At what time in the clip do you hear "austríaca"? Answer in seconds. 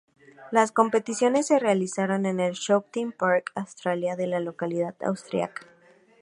5.03-5.67